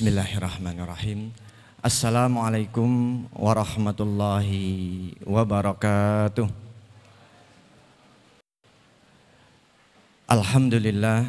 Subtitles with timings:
[0.00, 1.28] Bismillahirrahmanirrahim.
[1.84, 6.48] Assalamualaikum warahmatullahi wabarakatuh.
[10.24, 11.28] Alhamdulillah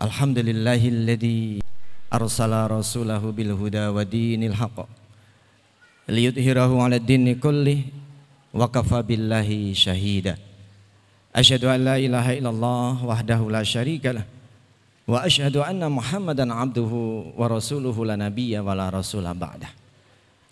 [0.00, 1.60] Alhamdulillahilladzi
[2.08, 4.88] arsala rasulahu bil huda wa dinil haqq
[6.08, 7.92] liyudhhirahu 'ala dini kulli
[8.56, 10.40] wa kafa billahi syahida.
[11.36, 14.24] Asyhadu an la ilaha illallah wahdahu la syarikalah
[15.06, 19.70] wa asyhadu anna Muhammadan abduhu wa rasuluhu la nabiyya wa la rasula ba'dah.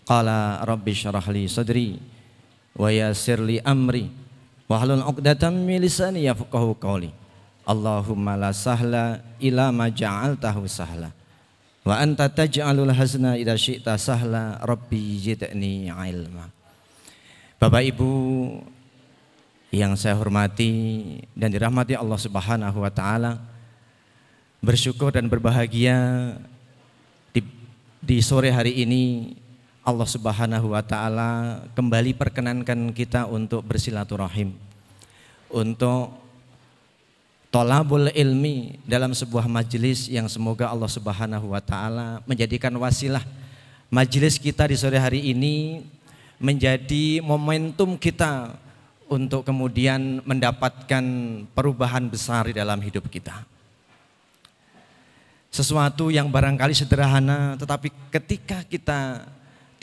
[0.07, 1.95] Qala rabbi syrah li sadri
[2.75, 4.11] wa yassir li amri
[4.67, 7.11] wa hlul 'uqdatam min lisani yafqahu qawli.
[7.61, 11.13] Allahumma la sahla ila ma ja'altahu sahla
[11.81, 16.49] wa anta taj'alul hazna idza syi'ta sahla rabbi zidni ilma.
[17.61, 18.09] Bapak Ibu
[19.71, 23.37] yang saya hormati dan dirahmati Allah Subhanahu wa taala.
[24.61, 25.97] Bersyukur dan berbahagia
[27.33, 27.41] di,
[27.97, 29.33] di sore hari ini
[29.81, 34.53] Allah Subhanahu wa taala kembali perkenankan kita untuk bersilaturahim.
[35.49, 36.13] Untuk
[37.49, 43.25] tolabul ilmi dalam sebuah majelis yang semoga Allah Subhanahu wa taala menjadikan wasilah
[43.89, 45.81] majelis kita di sore hari ini
[46.37, 48.53] menjadi momentum kita
[49.09, 51.01] untuk kemudian mendapatkan
[51.49, 53.49] perubahan besar di dalam hidup kita.
[55.51, 59.27] Sesuatu yang barangkali sederhana, tetapi ketika kita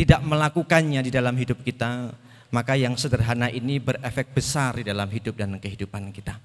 [0.01, 2.09] tidak melakukannya di dalam hidup kita,
[2.49, 6.41] maka yang sederhana ini berefek besar di dalam hidup dan kehidupan kita.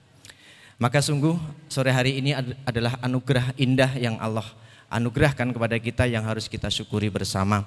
[0.76, 1.40] Maka sungguh
[1.72, 2.36] sore hari ini
[2.68, 4.44] adalah anugerah indah yang Allah
[4.92, 7.64] anugerahkan kepada kita yang harus kita syukuri bersama.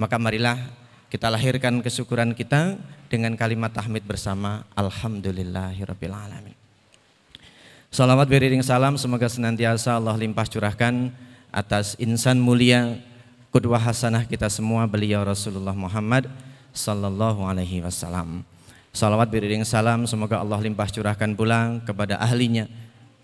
[0.00, 0.56] Maka marilah
[1.12, 2.80] kita lahirkan kesyukuran kita
[3.12, 6.55] dengan kalimat tahmid bersama Alhamdulillahirabbil alamin.
[7.96, 11.08] Salawat beriring salam semoga senantiasa Allah limpah curahkan
[11.48, 13.00] atas insan mulia
[13.48, 16.28] kudwah hasanah kita semua beliau Rasulullah Muhammad
[16.76, 18.44] sallallahu alaihi wasallam.
[18.92, 22.68] Salawat beriring salam semoga Allah limpah curahkan pula kepada ahlinya,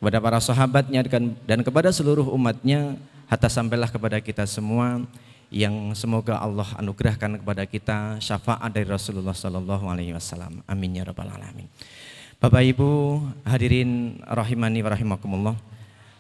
[0.01, 1.05] kepada para sahabatnya
[1.45, 2.97] dan kepada seluruh umatnya
[3.29, 5.05] hatta sampailah kepada kita semua
[5.53, 10.65] yang semoga Allah anugerahkan kepada kita syafaat dari Rasulullah Sallallahu Alaihi Wasallam.
[10.65, 11.69] Amin ya rabbal alamin.
[12.43, 15.55] Bapak Ibu hadirin rahimani wa rahimakumullah.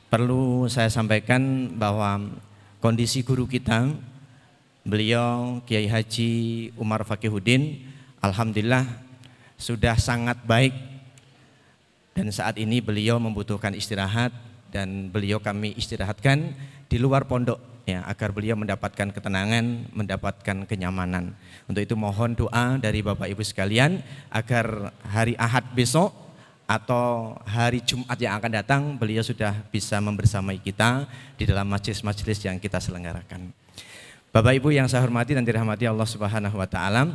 [0.06, 2.30] Perlu saya sampaikan bahwa
[2.78, 3.90] kondisi guru kita
[4.86, 6.30] beliau Kiai Haji
[6.78, 7.90] Umar Fakihudin
[8.22, 8.86] alhamdulillah
[9.58, 10.70] sudah sangat baik
[12.14, 14.30] dan saat ini beliau membutuhkan istirahat
[14.70, 16.54] dan beliau kami istirahatkan
[16.86, 21.34] di luar pondok ya agar beliau mendapatkan ketenangan, mendapatkan kenyamanan.
[21.66, 26.14] Untuk itu mohon doa dari Bapak Ibu sekalian agar hari Ahad besok
[26.66, 31.04] atau hari Jumat yang akan datang beliau sudah bisa membersamai kita
[31.36, 33.50] di dalam majelis-majelis yang kita selenggarakan.
[34.32, 37.12] Bapak Ibu yang saya hormati dan dirahmati Allah Subhanahu wa taala.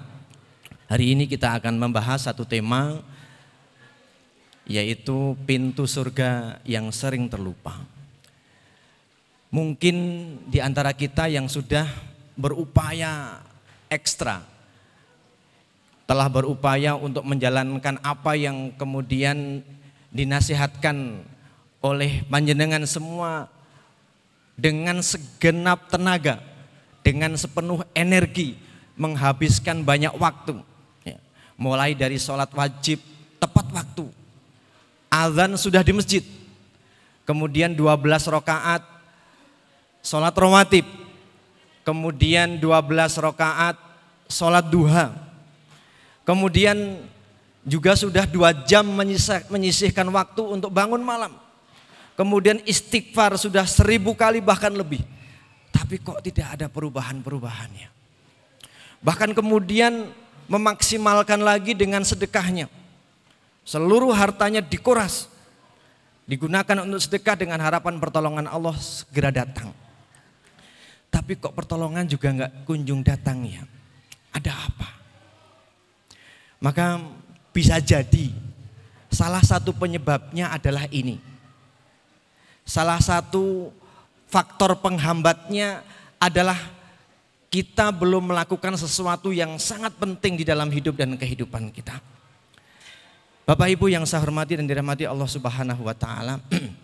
[0.87, 3.01] Hari ini kita akan membahas satu tema
[4.67, 7.96] yaitu pintu surga yang sering terlupa.
[9.47, 9.95] Mungkin
[10.51, 11.87] di antara kita yang sudah
[12.35, 13.39] berupaya
[13.87, 14.43] ekstra,
[16.03, 19.63] telah berupaya untuk menjalankan apa yang kemudian
[20.11, 21.23] dinasihatkan
[21.79, 23.47] oleh panjenengan semua
[24.59, 26.43] dengan segenap tenaga,
[26.99, 28.59] dengan sepenuh energi,
[28.99, 30.59] menghabiskan banyak waktu.
[31.07, 31.19] Ya,
[31.55, 32.99] mulai dari sholat wajib
[33.39, 34.11] tepat waktu,
[35.07, 36.23] azan sudah di masjid,
[37.23, 38.96] kemudian 12 rakaat
[40.07, 40.87] sholat rawatib,
[41.83, 43.75] kemudian 12 rakaat
[44.31, 45.11] sholat duha,
[46.23, 47.03] kemudian
[47.67, 48.87] juga sudah dua jam
[49.51, 51.35] menyisihkan waktu untuk bangun malam.
[52.15, 55.03] Kemudian istighfar sudah seribu kali bahkan lebih.
[55.69, 57.91] Tapi kok tidak ada perubahan-perubahannya.
[59.03, 60.09] Bahkan kemudian
[60.49, 62.71] memaksimalkan lagi dengan sedekahnya.
[63.67, 65.29] Seluruh hartanya dikuras.
[66.25, 69.86] Digunakan untuk sedekah dengan harapan pertolongan Allah segera datang.
[71.07, 73.63] Tapi kok pertolongan juga nggak kunjung datang ya.
[74.35, 74.89] Ada apa?
[76.61, 77.01] Maka
[77.53, 78.33] bisa jadi
[79.09, 81.17] salah satu penyebabnya adalah ini.
[82.67, 83.71] Salah satu
[84.27, 85.81] faktor penghambatnya
[86.19, 86.57] adalah
[87.47, 91.97] kita belum melakukan sesuatu yang sangat penting di dalam hidup dan kehidupan kita.
[93.47, 96.43] Bapak Ibu yang saya hormati dan dirahmati Allah Subhanahu wa taala.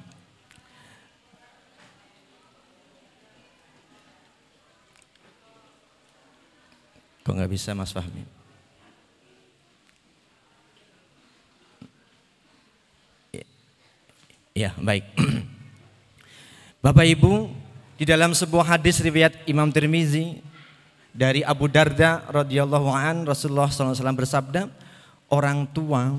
[7.53, 8.25] bisa Mas Fahmi?
[14.57, 15.05] Ya, baik.
[16.85, 17.61] Bapak Ibu,
[17.93, 20.41] Di dalam sebuah hadis riwayat Imam Tirmizi
[21.13, 24.67] dari Abu Darda radhiyallahu an Rasulullah SAW bersabda,
[25.29, 26.09] orang tua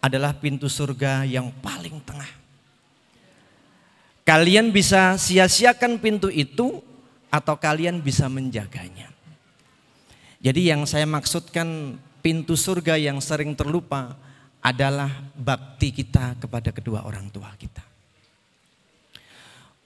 [0.00, 2.32] adalah pintu surga yang paling tengah.
[4.26, 6.82] Kalian bisa sia-siakan pintu itu
[7.30, 9.15] atau kalian bisa menjaganya.
[10.40, 14.18] Jadi yang saya maksudkan pintu surga yang sering terlupa
[14.60, 17.84] adalah bakti kita kepada kedua orang tua kita.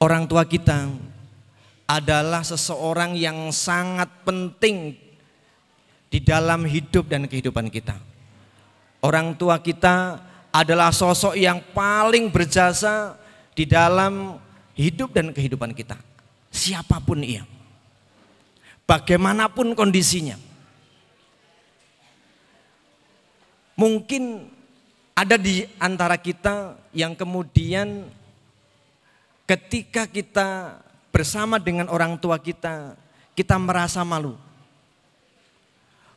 [0.00, 0.88] Orang tua kita
[1.84, 4.96] adalah seseorang yang sangat penting
[6.08, 8.00] di dalam hidup dan kehidupan kita.
[9.04, 10.18] Orang tua kita
[10.48, 13.14] adalah sosok yang paling berjasa
[13.52, 14.40] di dalam
[14.74, 16.00] hidup dan kehidupan kita.
[16.48, 17.44] Siapa pun ia.
[18.90, 20.34] Bagaimanapun kondisinya.
[23.78, 24.50] Mungkin
[25.14, 28.10] ada di antara kita yang kemudian
[29.46, 30.82] ketika kita
[31.14, 32.98] bersama dengan orang tua kita,
[33.38, 34.34] kita merasa malu.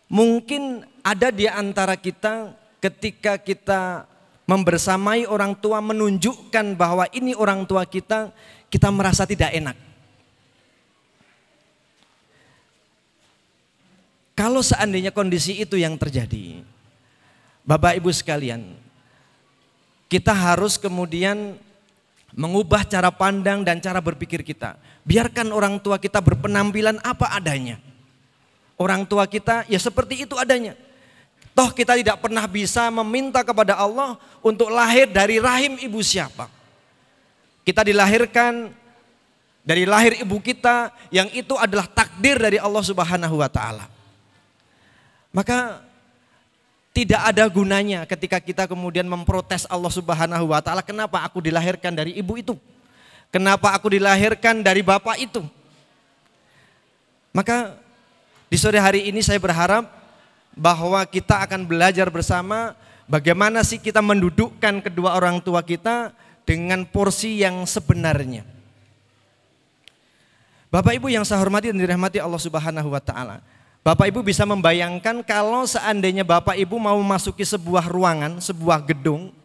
[0.09, 4.09] Mungkin ada di antara kita ketika kita
[4.49, 8.33] membersamai orang tua menunjukkan bahwa ini orang tua kita,
[8.73, 9.92] kita merasa tidak enak.
[14.33, 16.65] Kalau seandainya kondisi itu yang terjadi,
[17.61, 18.73] Bapak Ibu sekalian,
[20.09, 21.57] kita harus kemudian
[22.33, 24.73] mengubah cara pandang dan cara berpikir kita.
[25.05, 27.77] Biarkan orang tua kita berpenampilan apa adanya.
[28.73, 30.73] Orang tua kita ya seperti itu adanya.
[31.53, 36.49] Toh kita tidak pernah bisa meminta kepada Allah untuk lahir dari rahim ibu siapa.
[37.61, 38.73] Kita dilahirkan
[39.61, 43.92] dari lahir ibu kita yang itu adalah takdir dari Allah Subhanahu wa taala.
[45.33, 45.81] Maka
[46.93, 52.13] tidak ada gunanya ketika kita kemudian memprotes Allah Subhanahu wa taala, kenapa aku dilahirkan dari
[52.13, 52.53] ibu itu?
[53.33, 55.41] Kenapa aku dilahirkan dari bapak itu?
[57.33, 57.81] Maka
[58.45, 59.89] di sore hari ini saya berharap
[60.53, 62.77] bahwa kita akan belajar bersama
[63.09, 66.13] bagaimana sih kita mendudukkan kedua orang tua kita
[66.45, 68.45] dengan porsi yang sebenarnya.
[70.69, 73.41] Bapak Ibu yang saya hormati dan dirahmati Allah Subhanahu wa taala.
[73.83, 79.35] Bapak Ibu bisa membayangkan kalau seandainya Bapak Ibu mau memasuki sebuah ruangan, sebuah gedung,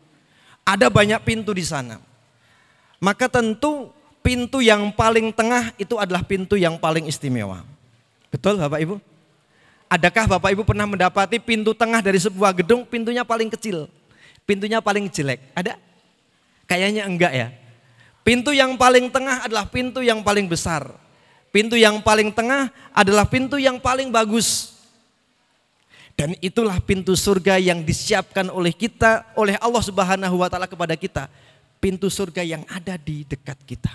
[0.62, 1.98] ada banyak pintu di sana.
[3.02, 3.90] Maka tentu
[4.22, 7.66] pintu yang paling tengah itu adalah pintu yang paling istimewa.
[8.30, 9.02] Betul Bapak Ibu?
[9.90, 13.90] Adakah Bapak Ibu pernah mendapati pintu tengah dari sebuah gedung pintunya paling kecil?
[14.46, 15.50] Pintunya paling jelek?
[15.50, 15.74] Ada?
[16.70, 17.48] Kayaknya enggak ya.
[18.22, 21.07] Pintu yang paling tengah adalah pintu yang paling besar.
[21.48, 24.76] Pintu yang paling tengah adalah pintu yang paling bagus.
[26.18, 31.30] Dan itulah pintu surga yang disiapkan oleh kita, oleh Allah Subhanahu wa taala kepada kita.
[31.78, 33.92] Pintu surga yang ada di dekat kita.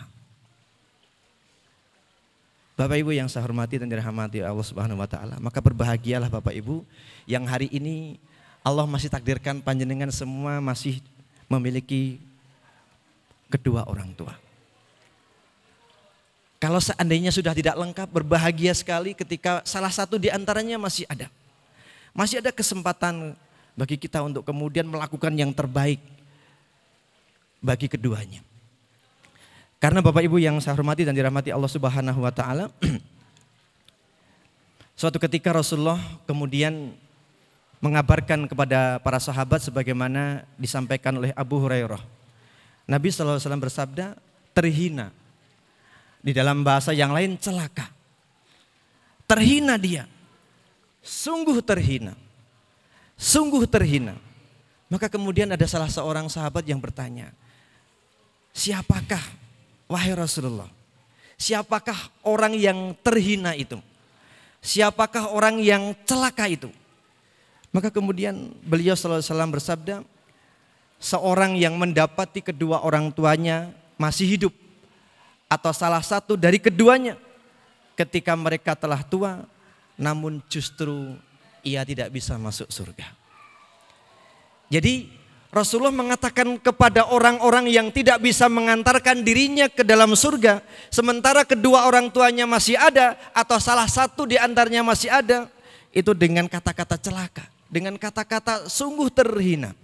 [2.74, 6.82] Bapak Ibu yang saya hormati dan dirahmati Allah Subhanahu wa taala, maka berbahagialah Bapak Ibu
[7.30, 8.18] yang hari ini
[8.64, 11.04] Allah masih takdirkan panjenengan semua masih
[11.52, 12.18] memiliki
[13.52, 14.43] kedua orang tua.
[16.64, 21.28] Kalau seandainya sudah tidak lengkap, berbahagia sekali ketika salah satu di antaranya masih ada.
[22.16, 23.36] Masih ada kesempatan
[23.76, 26.00] bagi kita untuk kemudian melakukan yang terbaik
[27.60, 28.40] bagi keduanya.
[29.76, 32.72] Karena Bapak Ibu yang saya hormati dan dirahmati Allah Subhanahu wa taala,
[35.04, 36.96] suatu ketika Rasulullah kemudian
[37.84, 42.00] mengabarkan kepada para sahabat sebagaimana disampaikan oleh Abu Hurairah.
[42.88, 44.16] Nabi SAW bersabda,
[44.56, 45.12] terhina
[46.24, 47.92] di dalam bahasa yang lain celaka.
[49.28, 50.08] Terhina dia.
[51.04, 52.16] Sungguh terhina.
[53.20, 54.16] Sungguh terhina.
[54.88, 57.36] Maka kemudian ada salah seorang sahabat yang bertanya,
[58.56, 59.22] siapakah
[59.92, 60.72] wahai Rasulullah?
[61.36, 63.82] Siapakah orang yang terhina itu?
[64.64, 66.72] Siapakah orang yang celaka itu?
[67.74, 70.06] Maka kemudian beliau salam bersabda,
[71.02, 74.54] seorang yang mendapati kedua orang tuanya masih hidup
[75.54, 77.14] atau salah satu dari keduanya
[77.94, 79.46] ketika mereka telah tua
[79.94, 81.14] namun justru
[81.62, 83.14] ia tidak bisa masuk surga.
[84.74, 85.22] Jadi
[85.54, 92.10] Rasulullah mengatakan kepada orang-orang yang tidak bisa mengantarkan dirinya ke dalam surga, sementara kedua orang
[92.10, 95.46] tuanya masih ada atau salah satu di antaranya masih ada,
[95.94, 99.78] itu dengan kata-kata celaka, dengan kata-kata sungguh terhina.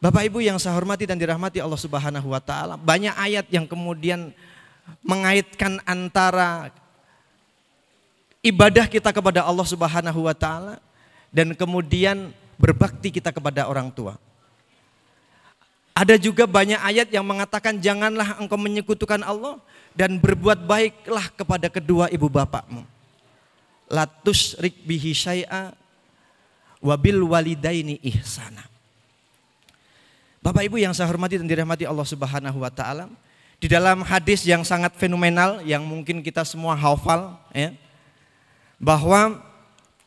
[0.00, 4.32] Bapak Ibu yang saya hormati dan dirahmati Allah Subhanahu wa taala, banyak ayat yang kemudian
[5.04, 6.72] mengaitkan antara
[8.40, 10.80] ibadah kita kepada Allah Subhanahu wa taala
[11.28, 14.16] dan kemudian berbakti kita kepada orang tua.
[15.92, 19.60] Ada juga banyak ayat yang mengatakan janganlah engkau menyekutukan Allah
[19.92, 22.88] dan berbuat baiklah kepada kedua ibu bapakmu.
[23.84, 25.76] Latus rik bihi syai'a
[26.80, 28.64] wabil walidaini ihsana.
[30.40, 33.12] Bapak Ibu yang saya hormati dan dirahmati Allah Subhanahu wa taala,
[33.60, 37.76] di dalam hadis yang sangat fenomenal yang mungkin kita semua hafal ya,
[38.80, 39.36] bahwa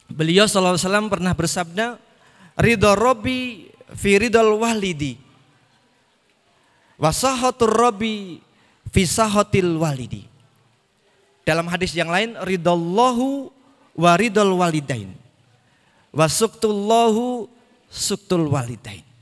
[0.10, 1.86] beliau sallallahu alaihi wasallam pernah bersabda,
[2.58, 5.22] "Ridho Robi fi ridhol walidi.
[6.98, 8.42] Wasahatur Robi
[8.90, 10.25] fi sahatil walidi."
[11.46, 13.54] Dalam hadis yang lain, ridallahu
[13.94, 15.13] wa ridhol walidain.
[16.10, 17.46] Wasuktullahu
[17.86, 19.12] suktul walidain.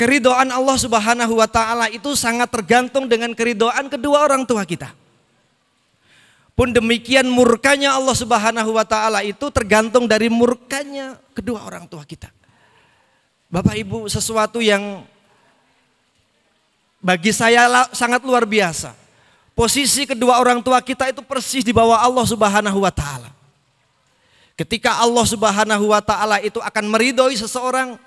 [0.00, 4.96] Keridoan Allah Subhanahu wa taala itu sangat tergantung dengan keridoan kedua orang tua kita.
[6.56, 12.32] Pun demikian murkanya Allah Subhanahu wa taala itu tergantung dari murkanya kedua orang tua kita.
[13.52, 15.04] Bapak Ibu, sesuatu yang
[16.96, 18.96] bagi saya sangat luar biasa.
[19.52, 23.28] Posisi kedua orang tua kita itu persis di bawah Allah Subhanahu wa taala.
[24.56, 28.00] Ketika Allah Subhanahu wa taala itu akan meridhoi seseorang,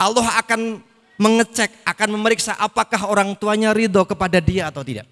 [0.00, 0.80] Allah akan
[1.20, 5.04] mengecek, akan memeriksa apakah orang tuanya ridho kepada dia atau tidak.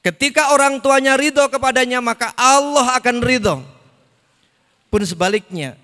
[0.00, 3.60] Ketika orang tuanya ridho kepadanya maka Allah akan ridho.
[4.88, 5.76] Pun sebaliknya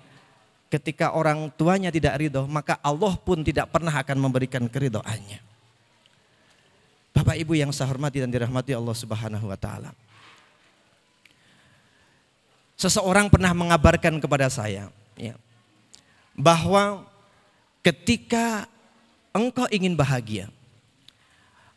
[0.73, 5.45] ketika orang tuanya tidak ridho maka Allah pun tidak pernah akan memberikan keridoannya.
[7.13, 9.93] Bapak ibu yang saya hormati dan dirahmati Allah subhanahu wa ta'ala.
[12.79, 14.87] Seseorang pernah mengabarkan kepada saya
[15.19, 15.35] ya,
[16.31, 17.08] bahwa
[17.79, 18.67] Ketika
[19.31, 20.51] engkau ingin bahagia,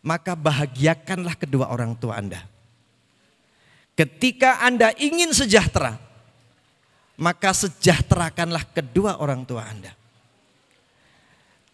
[0.03, 2.43] maka bahagiakanlah kedua orang tua Anda.
[3.95, 6.01] Ketika Anda ingin sejahtera,
[7.15, 9.95] maka sejahterakanlah kedua orang tua Anda.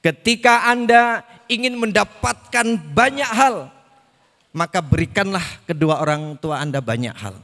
[0.04, 3.72] Ketika Anda ingin mendapatkan banyak hal,
[4.52, 7.36] maka berikanlah kedua orang tua Anda banyak hal.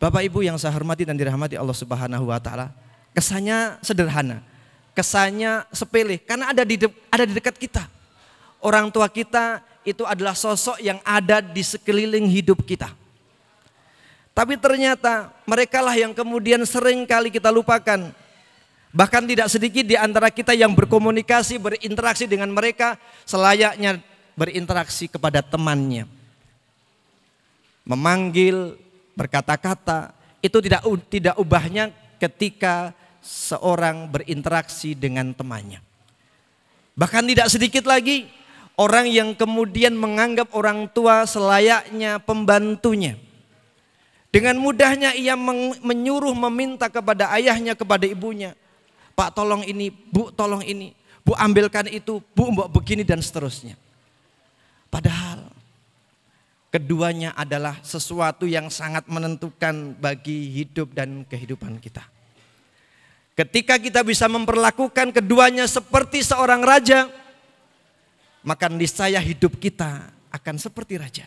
[0.00, 2.72] Bapak Ibu yang saya hormati dan dirahmati Allah Subhanahu wa taala,
[3.10, 4.38] Kesannya sederhana,
[4.94, 6.78] kesannya sepele karena ada di
[7.10, 7.84] ada di dekat kita.
[8.62, 12.92] Orang tua kita itu adalah sosok yang ada di sekeliling hidup kita.
[14.30, 18.14] Tapi ternyata mereka lah yang kemudian sering kali kita lupakan.
[18.90, 24.02] Bahkan tidak sedikit di antara kita yang berkomunikasi, berinteraksi dengan mereka selayaknya
[24.34, 26.10] berinteraksi kepada temannya.
[27.86, 28.78] Memanggil,
[29.14, 30.10] berkata-kata,
[30.42, 35.80] itu tidak tidak ubahnya ketika seorang berinteraksi dengan temannya.
[36.96, 38.28] Bahkan tidak sedikit lagi
[38.80, 43.16] orang yang kemudian menganggap orang tua selayaknya pembantunya.
[44.30, 45.34] Dengan mudahnya ia
[45.82, 48.54] menyuruh meminta kepada ayahnya, kepada ibunya.
[49.18, 50.94] Pak tolong ini, bu tolong ini,
[51.26, 53.74] bu ambilkan itu, bu mbok begini dan seterusnya.
[54.86, 55.50] Padahal
[56.70, 62.06] keduanya adalah sesuatu yang sangat menentukan bagi hidup dan kehidupan kita.
[63.40, 67.08] Ketika kita bisa memperlakukan keduanya seperti seorang raja,
[68.44, 71.24] maka niscaya hidup kita akan seperti raja.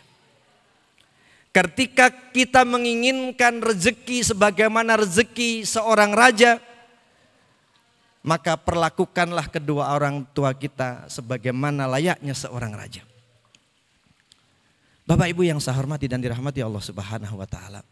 [1.50, 6.62] Ketika kita menginginkan rezeki sebagaimana rezeki seorang raja,
[8.22, 13.02] maka perlakukanlah kedua orang tua kita sebagaimana layaknya seorang raja.
[15.02, 17.82] Bapak Ibu yang saya hormati dan dirahmati Allah Subhanahu wa taala.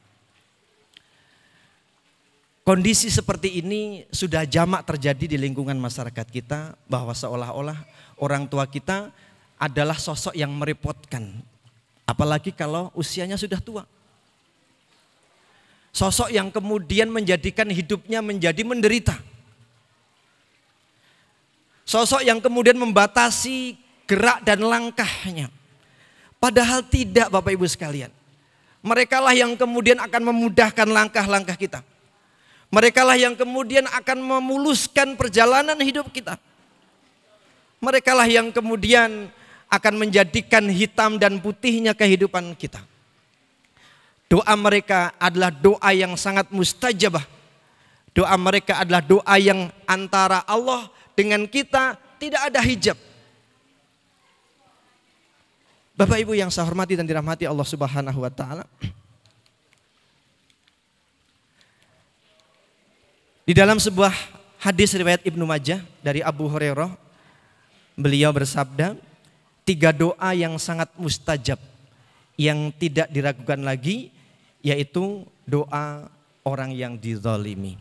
[2.62, 7.74] Kondisi seperti ini sudah jamak terjadi di lingkungan masyarakat kita bahwa seolah-olah
[8.22, 9.10] orang tua kita
[9.58, 11.42] adalah sosok yang merepotkan.
[12.06, 13.82] Apalagi kalau usianya sudah tua.
[15.90, 19.18] Sosok yang kemudian menjadikan hidupnya menjadi menderita.
[21.82, 23.74] Sosok yang kemudian membatasi
[24.06, 25.50] gerak dan langkahnya.
[26.38, 28.14] Padahal tidak Bapak Ibu sekalian.
[28.86, 31.82] Mereka lah yang kemudian akan memudahkan langkah-langkah kita.
[32.72, 36.40] Mereka lah yang kemudian akan memuluskan perjalanan hidup kita.
[37.84, 39.28] Mereka lah yang kemudian
[39.68, 42.80] akan menjadikan hitam dan putihnya kehidupan kita.
[44.32, 47.28] Doa mereka adalah doa yang sangat mustajabah.
[48.16, 52.96] Doa mereka adalah doa yang antara Allah dengan kita tidak ada hijab.
[55.92, 58.64] Bapak Ibu yang saya hormati dan dirahmati Allah Subhanahu wa taala.
[63.42, 64.14] Di dalam sebuah
[64.62, 66.94] hadis riwayat Ibnu Majah dari Abu Hurairah,
[67.98, 68.94] beliau bersabda,
[69.66, 71.58] tiga doa yang sangat mustajab
[72.38, 74.14] yang tidak diragukan lagi
[74.62, 76.06] yaitu doa
[76.46, 77.74] orang yang dizalimi.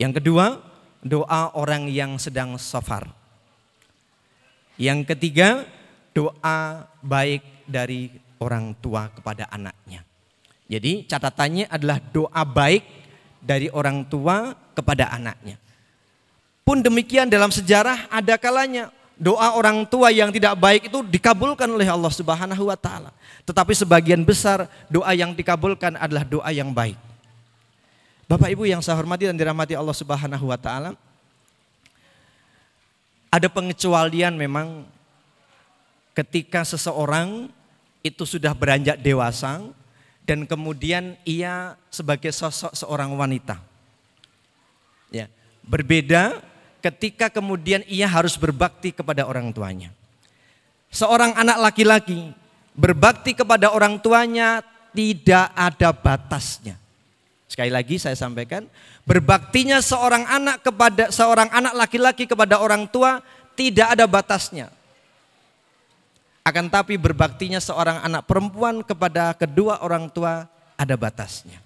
[0.00, 0.56] Yang kedua,
[1.04, 3.12] doa orang yang sedang safar.
[4.80, 5.68] Yang ketiga,
[6.16, 8.08] doa baik dari
[8.40, 10.00] orang tua kepada anaknya.
[10.64, 13.03] Jadi catatannya adalah doa baik
[13.44, 15.60] dari orang tua kepada anaknya.
[16.64, 21.86] Pun demikian dalam sejarah ada kalanya doa orang tua yang tidak baik itu dikabulkan oleh
[21.86, 23.12] Allah Subhanahu wa taala.
[23.44, 26.96] Tetapi sebagian besar doa yang dikabulkan adalah doa yang baik.
[28.24, 30.96] Bapak Ibu yang saya hormati dan dirahmati Allah Subhanahu wa taala.
[33.28, 34.88] Ada pengecualian memang
[36.16, 37.50] ketika seseorang
[38.00, 39.60] itu sudah beranjak dewasa
[40.24, 43.60] dan kemudian ia sebagai sosok seorang wanita.
[45.12, 45.28] Ya,
[45.62, 46.40] berbeda
[46.80, 49.92] ketika kemudian ia harus berbakti kepada orang tuanya.
[50.88, 52.32] Seorang anak laki-laki
[52.74, 54.64] berbakti kepada orang tuanya
[54.96, 56.76] tidak ada batasnya.
[57.46, 58.66] Sekali lagi saya sampaikan,
[59.06, 63.22] berbaktinya seorang anak kepada seorang anak laki-laki kepada orang tua
[63.54, 64.72] tidak ada batasnya.
[66.44, 70.44] Akan tapi berbaktinya seorang anak perempuan kepada kedua orang tua
[70.76, 71.56] ada batasnya.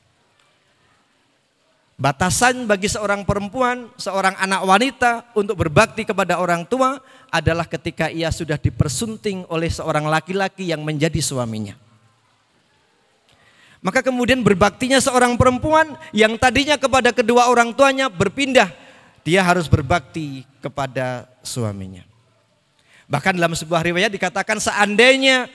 [1.99, 8.31] Batasan bagi seorang perempuan, seorang anak wanita untuk berbakti kepada orang tua adalah ketika ia
[8.31, 11.75] sudah dipersunting oleh seorang laki-laki yang menjadi suaminya.
[13.83, 18.71] Maka kemudian berbaktinya seorang perempuan yang tadinya kepada kedua orang tuanya berpindah,
[19.27, 22.08] dia harus berbakti kepada suaminya.
[23.09, 25.49] Bahkan dalam sebuah riwayat dikatakan seandainya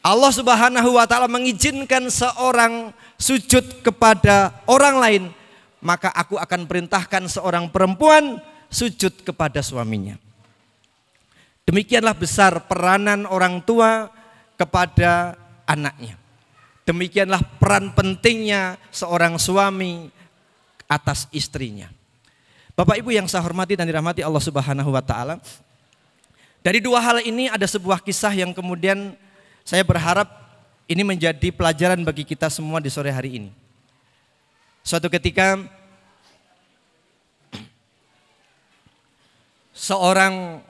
[0.00, 5.22] Allah Subhanahu wa taala mengizinkan seorang sujud kepada orang lain,
[5.82, 8.38] maka aku akan perintahkan seorang perempuan
[8.70, 10.16] sujud kepada suaminya.
[11.68, 14.08] Demikianlah besar peranan orang tua
[14.56, 15.36] kepada
[15.68, 16.16] anaknya.
[16.88, 20.08] Demikianlah peran pentingnya seorang suami
[20.90, 21.92] atas istrinya.
[22.74, 25.38] Bapak Ibu yang saya hormati dan dirahmati Allah Subhanahu wa taala,
[26.60, 29.16] dari dua hal ini ada sebuah kisah yang kemudian
[29.64, 30.28] saya berharap
[30.84, 33.50] ini menjadi pelajaran bagi kita semua di sore hari ini.
[34.84, 35.56] Suatu ketika
[39.72, 40.60] seorang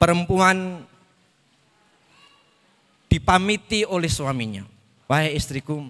[0.00, 0.88] perempuan
[3.12, 4.64] dipamiti oleh suaminya.
[5.04, 5.84] Wahai istriku,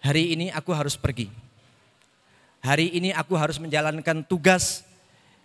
[0.00, 1.28] hari ini aku harus pergi.
[2.64, 4.82] Hari ini aku harus menjalankan tugas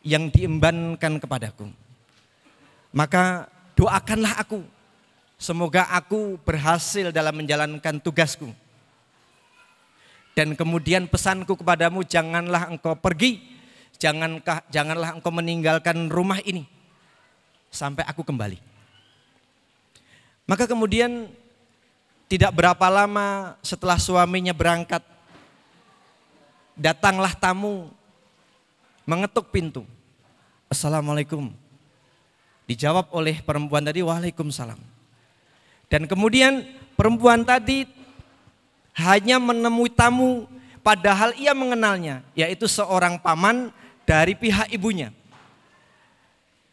[0.02, 1.69] yang diembankan kepadaku
[2.91, 4.63] maka doakanlah aku.
[5.41, 8.54] Semoga aku berhasil dalam menjalankan tugasku.
[10.32, 13.41] Dan kemudian pesanku kepadamu janganlah engkau pergi,
[13.99, 16.63] jangankah janganlah engkau meninggalkan rumah ini
[17.73, 18.62] sampai aku kembali.
[20.45, 21.32] Maka kemudian
[22.32, 25.04] tidak berapa lama setelah suaminya berangkat
[26.77, 27.91] datanglah tamu
[29.04, 29.84] mengetuk pintu.
[30.71, 31.51] Assalamualaikum.
[32.69, 34.80] Dijawab oleh perempuan tadi, Waalaikumsalam.
[35.91, 36.63] Dan kemudian
[36.95, 37.84] perempuan tadi
[38.95, 40.47] hanya menemui tamu
[40.80, 43.69] padahal ia mengenalnya, yaitu seorang paman
[44.08, 45.12] dari pihak ibunya.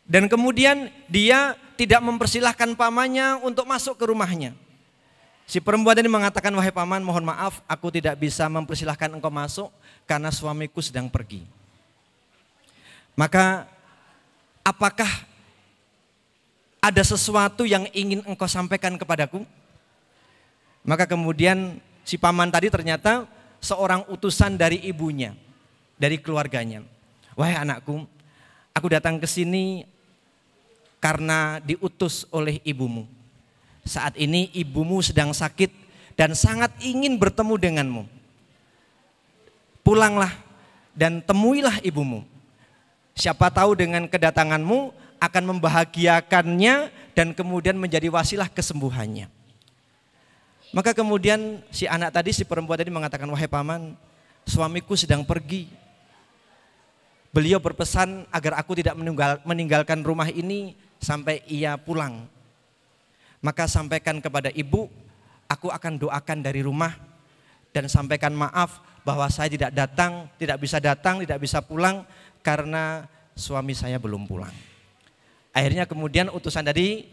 [0.09, 4.57] Dan kemudian dia tidak mempersilahkan pamannya untuk masuk ke rumahnya.
[5.49, 9.73] Si perempuan ini mengatakan, wahai paman mohon maaf aku tidak bisa mempersilahkan engkau masuk
[10.05, 11.45] karena suamiku sedang pergi.
[13.17, 13.65] Maka
[14.61, 15.09] apakah
[16.79, 19.43] ada sesuatu yang ingin engkau sampaikan kepadaku?
[20.87, 23.29] Maka kemudian si paman tadi ternyata
[23.61, 25.35] seorang utusan dari ibunya,
[25.99, 26.87] dari keluarganya.
[27.35, 28.07] Wahai anakku,
[28.73, 29.85] aku datang ke sini
[31.03, 33.07] karena diutus oleh ibumu.
[33.87, 35.71] Saat ini ibumu sedang sakit
[36.19, 38.03] dan sangat ingin bertemu denganmu.
[39.87, 40.35] Pulanglah
[40.93, 42.27] dan temuilah ibumu.
[43.19, 49.27] Siapa tahu dengan kedatanganmu akan membahagiakannya dan kemudian menjadi wasilah kesembuhannya.
[50.71, 53.97] Maka kemudian si anak tadi, si perempuan tadi mengatakan, wahai paman,
[54.45, 55.69] suamiku sedang pergi.
[57.33, 58.97] Beliau berpesan agar aku tidak
[59.45, 62.29] meninggalkan rumah ini sampai ia pulang.
[63.41, 64.91] Maka sampaikan kepada ibu,
[65.47, 66.93] aku akan doakan dari rumah
[67.73, 72.05] dan sampaikan maaf bahwa saya tidak datang, tidak bisa datang, tidak bisa pulang
[72.45, 74.68] karena suami saya belum pulang.
[75.59, 77.11] Akhirnya kemudian utusan tadi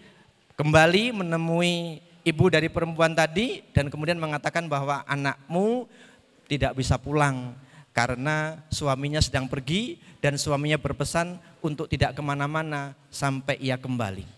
[0.54, 5.90] kembali menemui ibu dari perempuan tadi dan kemudian mengatakan bahwa anakmu
[6.46, 7.58] tidak bisa pulang
[7.90, 14.30] karena suaminya sedang pergi dan suaminya berpesan untuk tidak ke mana-mana sampai ia kembali.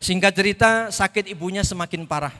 [0.00, 2.32] Singkat cerita sakit ibunya semakin parah.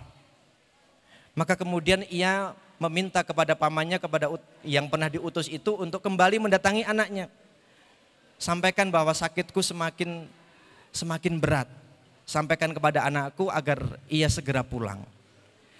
[1.37, 4.33] Maka kemudian ia meminta kepada pamannya kepada
[4.65, 7.29] yang pernah diutus itu untuk kembali mendatangi anaknya.
[8.39, 10.31] sampaikan bahwa sakitku semakin
[10.93, 11.69] semakin berat.
[12.29, 15.01] Sampaikan kepada anakku agar ia segera pulang.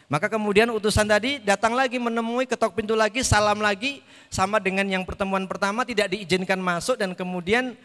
[0.09, 4.01] Maka kemudian utusan tadi datang lagi menemui ketok pintu lagi, salam lagi
[4.33, 7.77] sama dengan yang pertemuan pertama tidak diizinkan masuk dan kemudian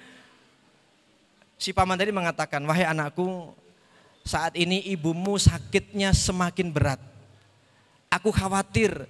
[1.59, 3.51] si paman tadi mengatakan, "Wahai anakku,
[4.23, 6.99] saat ini ibumu sakitnya semakin berat.
[8.07, 9.03] Aku khawatir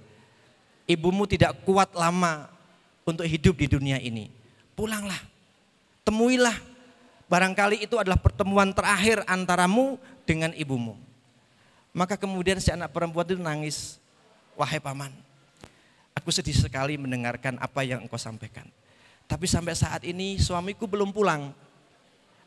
[0.90, 2.50] ibumu tidak kuat lama
[3.06, 4.28] untuk hidup di dunia ini.
[4.74, 5.18] Pulanglah,
[6.02, 6.73] temuilah.
[7.26, 9.96] Barangkali itu adalah pertemuan terakhir antaramu
[10.28, 10.96] dengan ibumu."
[11.94, 14.02] Maka kemudian si anak perempuan itu nangis,
[14.58, 15.14] wahai paman,
[16.10, 18.66] aku sedih sekali mendengarkan apa yang engkau sampaikan.
[19.30, 21.54] Tapi sampai saat ini suamiku belum pulang.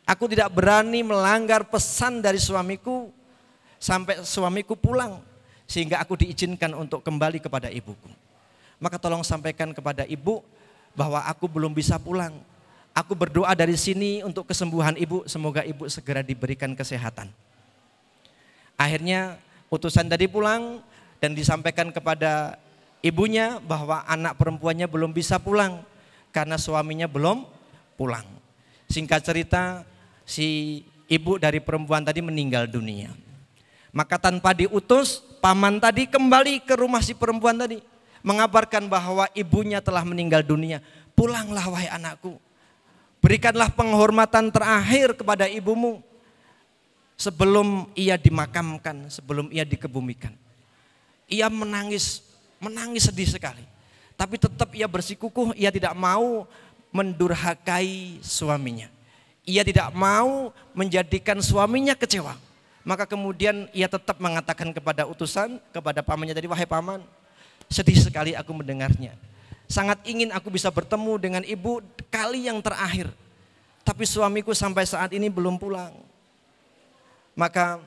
[0.08, 3.12] Aku tidak berani melanggar pesan dari suamiku
[3.80, 5.20] sampai suamiku pulang.
[5.68, 8.08] Sehingga aku diizinkan untuk kembali kepada ibuku.
[8.80, 10.40] Maka tolong sampaikan kepada ibu
[10.96, 12.40] bahwa aku belum bisa pulang.
[12.98, 17.30] Aku berdoa dari sini untuk kesembuhan ibu, semoga ibu segera diberikan kesehatan.
[18.74, 19.38] Akhirnya
[19.70, 20.82] utusan tadi pulang
[21.22, 22.58] dan disampaikan kepada
[23.06, 25.86] ibunya bahwa anak perempuannya belum bisa pulang
[26.34, 27.46] karena suaminya belum
[28.02, 28.26] pulang.
[28.90, 29.86] Singkat cerita,
[30.26, 33.14] si ibu dari perempuan tadi meninggal dunia.
[33.94, 37.78] Maka tanpa diutus, paman tadi kembali ke rumah si perempuan tadi.
[38.26, 40.82] Mengabarkan bahwa ibunya telah meninggal dunia.
[41.14, 42.47] Pulanglah wahai anakku.
[43.28, 46.00] Berikanlah penghormatan terakhir kepada ibumu
[47.20, 50.32] sebelum ia dimakamkan, sebelum ia dikebumikan.
[51.28, 52.24] Ia menangis,
[52.56, 53.68] menangis sedih sekali.
[54.16, 56.48] Tapi tetap ia bersikukuh, ia tidak mau
[56.96, 58.88] mendurhakai suaminya.
[59.44, 62.32] Ia tidak mau menjadikan suaminya kecewa.
[62.88, 67.04] Maka kemudian ia tetap mengatakan kepada utusan, kepada pamannya tadi, wahai paman,
[67.68, 69.20] sedih sekali aku mendengarnya.
[69.68, 73.12] Sangat ingin aku bisa bertemu dengan ibu kali yang terakhir.
[73.84, 75.92] Tapi suamiku sampai saat ini belum pulang.
[77.36, 77.80] Maka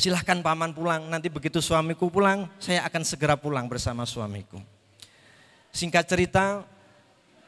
[0.00, 1.06] silahkan paman pulang.
[1.06, 4.58] Nanti begitu suamiku pulang, saya akan segera pulang bersama suamiku.
[5.70, 6.66] Singkat cerita,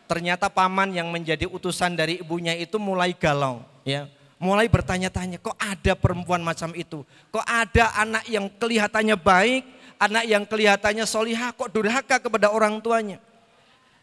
[0.07, 3.65] ternyata paman yang menjadi utusan dari ibunya itu mulai galau.
[3.83, 4.07] ya
[4.43, 7.07] Mulai bertanya-tanya, kok ada perempuan macam itu?
[7.31, 9.63] Kok ada anak yang kelihatannya baik,
[10.03, 13.23] anak yang kelihatannya solihah, kok durhaka kepada orang tuanya?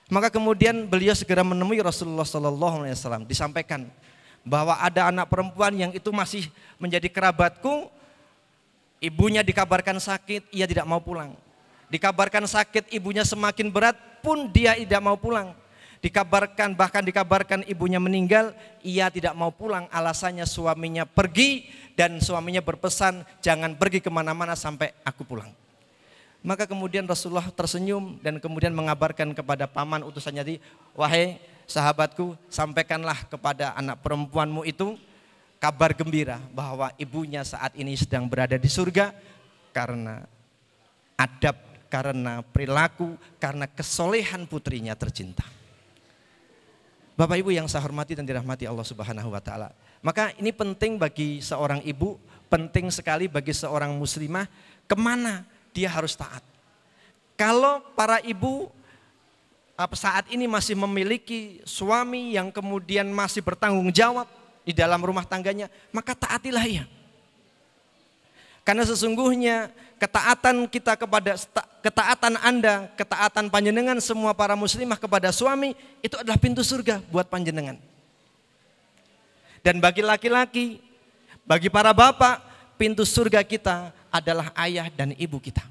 [0.07, 3.23] Maka kemudian beliau segera menemui Rasulullah Sallallahu Alaihi Wasallam.
[3.29, 3.85] Disampaikan,
[4.47, 6.47] bahwa ada anak perempuan yang itu masih
[6.79, 7.91] menjadi kerabatku,
[9.03, 11.35] ibunya dikabarkan sakit, ia tidak mau pulang.
[11.91, 15.53] Dikabarkan sakit, ibunya semakin berat pun dia tidak mau pulang.
[15.99, 19.85] Dikabarkan bahkan dikabarkan ibunya meninggal, ia tidak mau pulang.
[19.91, 21.67] Alasannya suaminya pergi
[21.99, 25.51] dan suaminya berpesan jangan pergi ke mana-mana sampai aku pulang.
[26.39, 30.55] Maka kemudian Rasulullah tersenyum dan kemudian mengabarkan kepada paman utusannya tadi,
[30.95, 31.35] wahai
[31.67, 34.95] sahabatku, sampaikanlah kepada anak perempuanmu itu
[35.59, 39.11] kabar gembira bahwa ibunya saat ini sedang berada di surga
[39.75, 40.23] karena
[41.19, 41.59] adab,
[41.91, 45.43] karena perilaku, karena kesolehan putrinya tercinta.
[47.19, 49.75] Bapak Ibu yang saya hormati dan dirahmati Allah Subhanahu wa taala.
[49.99, 52.15] Maka ini penting bagi seorang ibu,
[52.47, 54.47] penting sekali bagi seorang muslimah
[54.87, 56.41] ke mana dia harus taat.
[57.39, 58.67] Kalau para ibu
[59.95, 64.27] saat ini masih memiliki suami yang kemudian masih bertanggung jawab
[64.67, 66.83] di dalam rumah tangganya, maka taatilah ia.
[68.67, 71.39] Karena sesungguhnya ketaatan kita kepada
[71.79, 77.79] ketaatan Anda, ketaatan panjenengan semua para muslimah kepada suami itu adalah pintu surga buat panjenengan.
[79.63, 80.79] Dan bagi laki-laki,
[81.47, 82.43] bagi para bapak,
[82.79, 85.61] pintu surga kita adalah ayah dan ibu kita.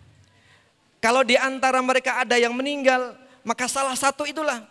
[0.98, 3.14] Kalau di antara mereka ada yang meninggal,
[3.46, 4.66] maka salah satu itulah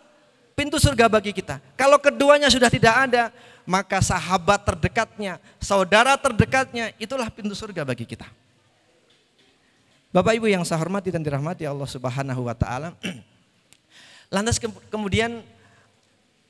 [0.52, 1.62] pintu surga bagi kita.
[1.78, 3.32] Kalau keduanya sudah tidak ada,
[3.68, 8.28] maka sahabat terdekatnya, saudara terdekatnya, itulah pintu surga bagi kita.
[10.08, 12.96] Bapak Ibu yang saya hormati dan dirahmati Allah Subhanahu wa taala.
[14.34, 14.56] Lantas
[14.88, 15.44] kemudian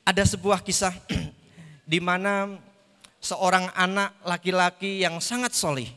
[0.07, 0.95] ada sebuah kisah
[1.91, 2.55] di mana
[3.19, 5.91] seorang anak laki-laki yang sangat solih.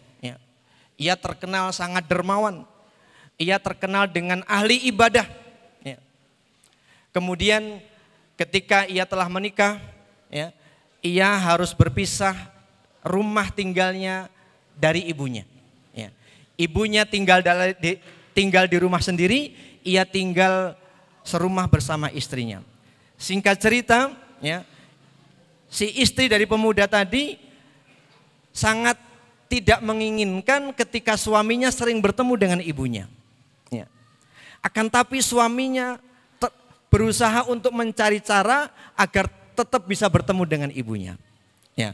[1.03, 1.12] Ya.
[1.12, 2.62] Ia terkenal sangat dermawan.
[3.41, 5.43] Ia terkenal dengan ahli ibadah
[7.12, 7.85] Kemudian
[8.41, 9.77] ketika ia telah menikah,
[10.33, 10.49] ya,
[11.05, 12.33] ia harus berpisah
[13.05, 14.33] rumah tinggalnya
[14.73, 15.45] dari ibunya.
[15.93, 16.09] Ya.
[16.57, 17.45] Ibunya tinggal
[17.77, 18.01] di,
[18.33, 19.53] tinggal di rumah sendiri,
[19.85, 20.73] ia tinggal
[21.21, 22.65] serumah bersama istrinya.
[23.21, 24.65] Singkat cerita, ya,
[25.69, 27.37] si istri dari pemuda tadi
[28.57, 28.97] sangat
[29.53, 33.05] tidak menginginkan ketika suaminya sering bertemu dengan ibunya.
[33.69, 33.85] Ya.
[34.65, 36.01] Akan tapi suaminya
[36.88, 41.21] berusaha untuk mencari cara agar tetap bisa bertemu dengan ibunya.
[41.77, 41.93] Ya.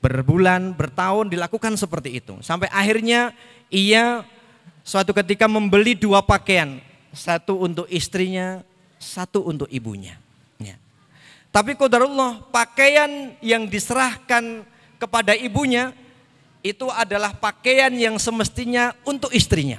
[0.00, 2.40] Berbulan, bertahun dilakukan seperti itu.
[2.40, 3.36] Sampai akhirnya
[3.68, 4.24] ia
[4.80, 6.80] suatu ketika membeli dua pakaian.
[7.12, 8.64] Satu untuk istrinya,
[8.96, 10.16] satu untuk ibunya.
[10.56, 10.80] Ya.
[11.52, 14.64] Tapi kodarullah pakaian yang diserahkan
[14.96, 15.92] kepada ibunya
[16.72, 19.78] itu adalah pakaian yang semestinya untuk istrinya.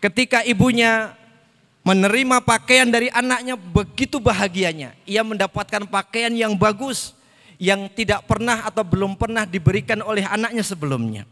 [0.00, 1.16] Ketika ibunya
[1.80, 4.92] menerima pakaian dari anaknya begitu bahagianya.
[5.08, 7.16] Ia mendapatkan pakaian yang bagus
[7.60, 11.24] yang tidak pernah atau belum pernah diberikan oleh anaknya sebelumnya.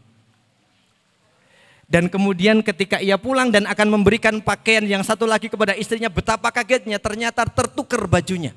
[1.89, 6.53] Dan kemudian ketika ia pulang dan akan memberikan pakaian yang satu lagi kepada istrinya, betapa
[6.53, 8.53] kagetnya ternyata tertukar bajunya.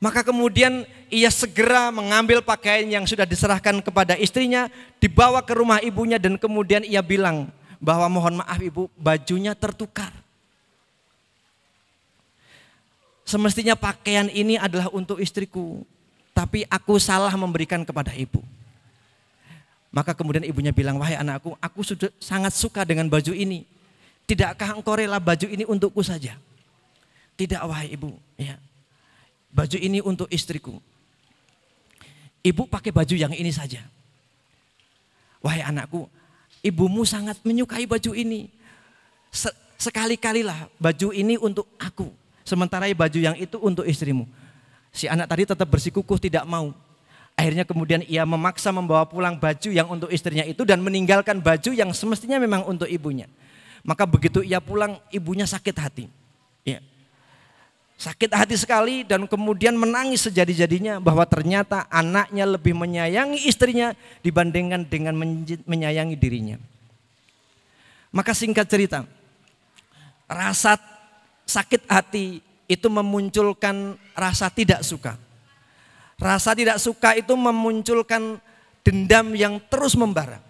[0.00, 6.16] Maka kemudian ia segera mengambil pakaian yang sudah diserahkan kepada istrinya, dibawa ke rumah ibunya
[6.16, 10.12] dan kemudian ia bilang, bahwa mohon maaf ibu bajunya tertukar.
[13.28, 15.84] Semestinya pakaian ini adalah untuk istriku,
[16.32, 18.40] tapi aku salah memberikan kepada ibu.
[19.92, 23.68] Maka kemudian ibunya bilang, wahai anakku, aku sudah sangat suka dengan baju ini.
[24.24, 26.40] Tidakkah engkau rela baju ini untukku saja?
[27.36, 28.56] Tidak wahai ibu, ya.
[29.50, 30.78] Baju ini untuk istriku.
[32.40, 33.84] Ibu pakai baju yang ini saja.
[35.44, 36.08] Wahai anakku,
[36.64, 38.48] ibumu sangat menyukai baju ini.
[39.80, 42.12] Sekali-kalilah baju ini untuk aku.
[42.44, 44.24] Sementara baju yang itu untuk istrimu.
[44.90, 46.74] Si anak tadi tetap bersikukuh tidak mau.
[47.38, 51.88] Akhirnya kemudian ia memaksa membawa pulang baju yang untuk istrinya itu dan meninggalkan baju yang
[51.96, 53.30] semestinya memang untuk ibunya.
[53.80, 56.04] Maka begitu ia pulang ibunya sakit hati.
[58.00, 63.92] Sakit hati sekali dan kemudian menangis sejadi-jadinya bahwa ternyata anaknya lebih menyayangi istrinya
[64.24, 65.12] dibandingkan dengan
[65.68, 66.56] menyayangi dirinya.
[68.08, 69.04] Maka singkat cerita,
[70.24, 70.80] rasa
[71.44, 75.20] sakit hati itu memunculkan rasa tidak suka.
[76.16, 78.40] Rasa tidak suka itu memunculkan
[78.80, 80.40] dendam yang terus membara.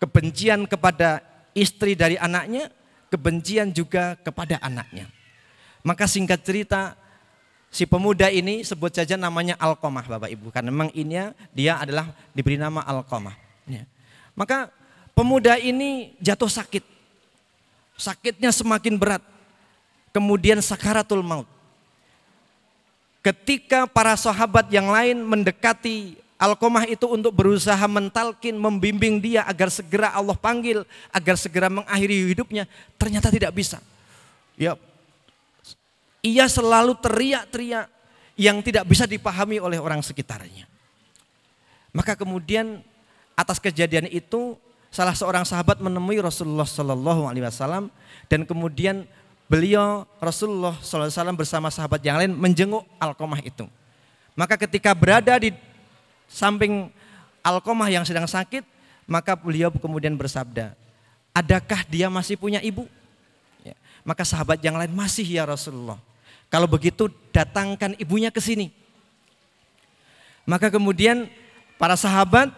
[0.00, 1.20] Kebencian kepada
[1.52, 2.72] istri dari anaknya,
[3.12, 5.17] kebencian juga kepada anaknya.
[5.82, 6.98] Maka singkat cerita,
[7.68, 10.50] si pemuda ini sebut saja namanya Alkomah Bapak Ibu.
[10.50, 11.16] Karena memang ini
[11.54, 13.36] dia adalah diberi nama Alkomah.
[13.68, 13.84] Ya.
[14.34, 14.72] Maka
[15.12, 16.84] pemuda ini jatuh sakit.
[17.98, 19.22] Sakitnya semakin berat.
[20.14, 21.46] Kemudian sakaratul maut.
[23.18, 30.14] Ketika para sahabat yang lain mendekati Alkomah itu untuk berusaha mentalkin, membimbing dia agar segera
[30.14, 32.62] Allah panggil, agar segera mengakhiri hidupnya,
[32.94, 33.82] ternyata tidak bisa.
[34.54, 34.78] Ya,
[36.22, 37.86] ia selalu teriak-teriak
[38.38, 40.66] yang tidak bisa dipahami oleh orang sekitarnya.
[41.90, 42.82] Maka kemudian
[43.34, 44.54] atas kejadian itu
[44.88, 47.90] salah seorang sahabat menemui Rasulullah Shallallahu Alaihi Wasallam
[48.30, 49.04] dan kemudian
[49.50, 53.66] beliau Rasulullah Shallallahu Alaihi Wasallam bersama sahabat yang lain menjenguk Alkomah itu.
[54.38, 55.50] Maka ketika berada di
[56.30, 56.94] samping
[57.42, 58.62] Alkomah yang sedang sakit,
[59.08, 60.76] maka beliau kemudian bersabda,
[61.32, 62.84] adakah dia masih punya ibu?
[64.08, 66.00] Maka sahabat yang lain masih ya Rasulullah.
[66.48, 68.72] Kalau begitu datangkan ibunya ke sini.
[70.48, 71.28] Maka kemudian
[71.76, 72.48] para sahabat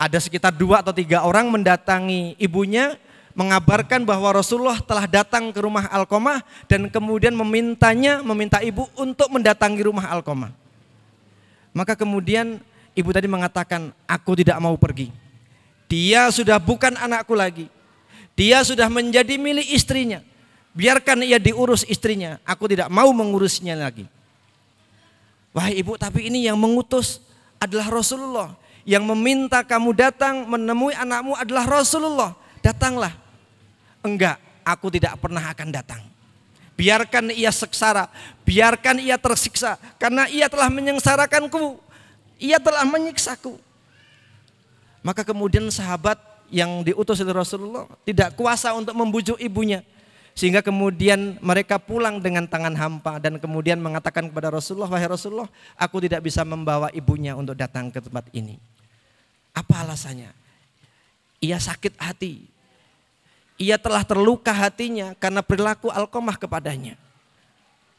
[0.00, 2.96] ada sekitar dua atau tiga orang mendatangi ibunya
[3.36, 9.84] mengabarkan bahwa Rasulullah telah datang ke rumah Alkomah dan kemudian memintanya, meminta ibu untuk mendatangi
[9.84, 10.48] rumah Alkomah.
[11.76, 12.56] Maka kemudian
[12.96, 15.12] ibu tadi mengatakan, aku tidak mau pergi.
[15.92, 17.68] Dia sudah bukan anakku lagi.
[18.32, 20.24] Dia sudah menjadi milik istrinya.
[20.70, 22.38] Biarkan ia diurus istrinya.
[22.46, 24.06] Aku tidak mau mengurusnya lagi.
[25.50, 27.18] Wahai ibu, tapi ini yang mengutus
[27.58, 28.54] adalah Rasulullah.
[28.86, 32.32] Yang meminta kamu datang menemui anakmu adalah Rasulullah.
[32.62, 33.12] Datanglah.
[34.00, 36.02] Enggak, aku tidak pernah akan datang.
[36.78, 38.08] Biarkan ia seksara,
[38.46, 39.76] biarkan ia tersiksa.
[40.00, 41.76] Karena ia telah menyengsarakanku,
[42.40, 43.60] ia telah menyiksaku.
[45.04, 46.16] Maka kemudian sahabat
[46.48, 49.84] yang diutus oleh Rasulullah tidak kuasa untuk membujuk ibunya.
[50.40, 56.00] Sehingga kemudian mereka pulang dengan tangan hampa dan kemudian mengatakan kepada Rasulullah, "Wahai Rasulullah, aku
[56.00, 58.56] tidak bisa membawa ibunya untuk datang ke tempat ini."
[59.52, 60.32] Apa alasannya?
[61.44, 62.48] Ia sakit hati.
[63.60, 66.96] Ia telah terluka hatinya karena perilaku Alkomah kepadanya.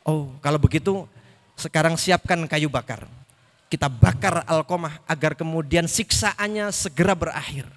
[0.02, 1.06] Oh, kalau begitu
[1.54, 3.06] sekarang siapkan kayu bakar.
[3.70, 7.70] Kita bakar Alkomah agar kemudian siksaannya segera berakhir.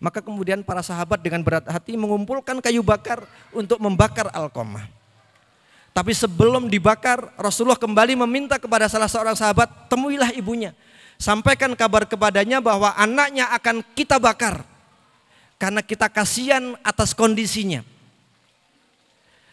[0.00, 3.20] Maka kemudian para sahabat dengan berat hati mengumpulkan kayu bakar
[3.52, 4.88] untuk membakar Alkomah.
[5.92, 10.72] Tapi sebelum dibakar, Rasulullah kembali meminta kepada salah seorang sahabat, temuilah ibunya.
[11.20, 14.64] Sampaikan kabar kepadanya bahwa anaknya akan kita bakar.
[15.60, 17.84] Karena kita kasihan atas kondisinya.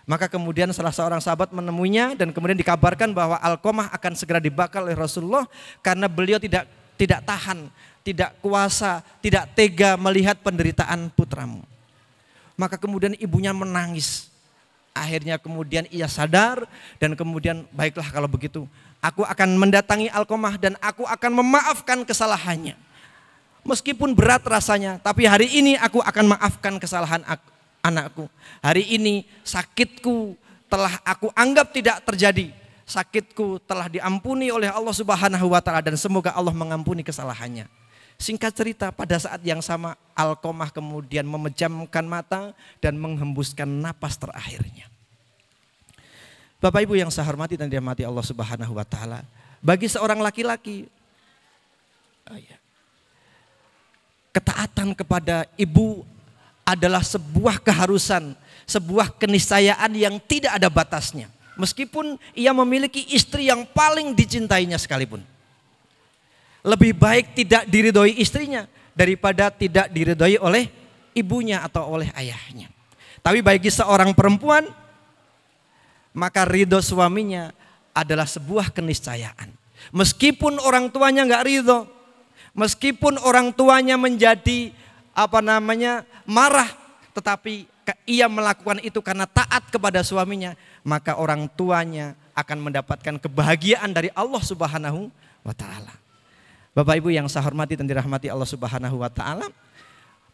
[0.08, 4.96] Maka kemudian salah seorang sahabat menemuinya dan kemudian dikabarkan bahwa Alkomah akan segera dibakar oleh
[4.96, 5.44] Rasulullah
[5.84, 6.64] karena beliau tidak
[6.96, 7.68] tidak tahan,
[8.08, 11.60] tidak kuasa, tidak tega melihat penderitaan putramu.
[12.56, 14.32] Maka kemudian ibunya menangis.
[14.96, 16.64] Akhirnya kemudian ia sadar
[17.04, 18.64] dan kemudian baiklah kalau begitu.
[19.04, 22.80] Aku akan mendatangi Alkomah dan aku akan memaafkan kesalahannya.
[23.68, 27.46] Meskipun berat rasanya, tapi hari ini aku akan maafkan kesalahan aku
[27.84, 28.26] anakku.
[28.64, 30.40] Hari ini sakitku
[30.72, 32.56] telah aku anggap tidak terjadi.
[32.88, 37.68] Sakitku telah diampuni oleh Allah Subhanahu wa taala dan semoga Allah mengampuni kesalahannya.
[38.18, 44.90] Singkat cerita pada saat yang sama Alkomah kemudian memejamkan mata dan menghembuskan napas terakhirnya.
[46.58, 49.22] Bapak Ibu yang saya hormati dan dirahmati Allah Subhanahu wa taala,
[49.62, 50.90] bagi seorang laki-laki
[52.34, 52.58] oh ya,
[54.34, 56.02] ketaatan kepada ibu
[56.66, 58.34] adalah sebuah keharusan,
[58.66, 61.30] sebuah keniscayaan yang tidak ada batasnya.
[61.58, 65.22] Meskipun ia memiliki istri yang paling dicintainya sekalipun.
[66.68, 70.68] Lebih baik tidak diridhoi istrinya daripada tidak diridhoi oleh
[71.16, 72.68] ibunya atau oleh ayahnya.
[73.24, 74.68] Tapi bagi seorang perempuan,
[76.12, 77.56] maka ridho suaminya
[77.96, 79.50] adalah sebuah keniscayaan.
[79.96, 81.88] Meskipun orang tuanya nggak ridho,
[82.58, 84.74] meskipun orang tuanya menjadi
[85.18, 86.70] apa namanya marah
[87.14, 87.66] tetapi
[88.06, 90.54] ia melakukan itu karena taat kepada suaminya
[90.86, 95.10] maka orang tuanya akan mendapatkan kebahagiaan dari Allah Subhanahu
[95.42, 96.07] wa taala.
[96.78, 99.50] Bapak Ibu yang saya hormati dan dirahmati Allah Subhanahu wa taala,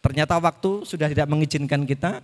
[0.04, 2.20] ternyata waktu sudah tidak mengizinkan kita.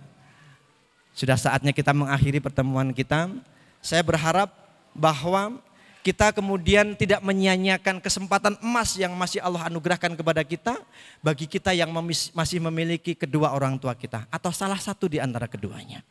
[1.16, 3.32] Sudah saatnya kita mengakhiri pertemuan kita.
[3.80, 4.52] Saya berharap
[4.92, 5.56] bahwa
[6.04, 10.76] kita kemudian tidak menyia-nyiakan kesempatan emas yang masih Allah anugerahkan kepada kita
[11.24, 11.88] bagi kita yang
[12.36, 16.04] masih memiliki kedua orang tua kita atau salah satu di antara keduanya.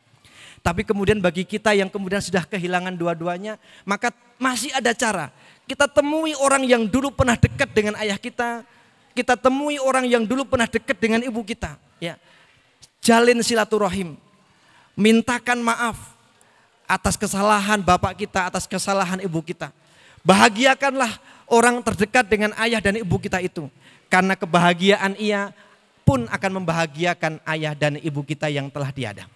[0.60, 5.32] Tapi kemudian bagi kita yang kemudian sudah kehilangan dua-duanya, maka masih ada cara.
[5.70, 8.66] Kita temui orang yang dulu pernah dekat dengan ayah kita,
[9.14, 12.18] kita temui orang yang dulu pernah dekat dengan ibu kita, ya.
[12.98, 14.18] Jalin silaturahim,
[14.98, 15.94] mintakan maaf,
[16.90, 19.70] atas kesalahan bapak kita, atas kesalahan ibu kita.
[20.26, 23.70] Bahagiakanlah orang terdekat dengan ayah dan ibu kita itu.
[24.10, 25.54] Karena kebahagiaan ia
[26.02, 29.30] pun akan membahagiakan ayah dan ibu kita yang telah tiada.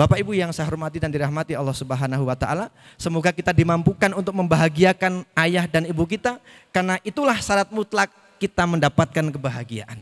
[0.00, 4.32] Bapak Ibu yang saya hormati dan dirahmati Allah Subhanahu wa taala, semoga kita dimampukan untuk
[4.32, 6.40] membahagiakan ayah dan ibu kita
[6.72, 8.08] karena itulah syarat mutlak
[8.40, 10.00] kita mendapatkan kebahagiaan.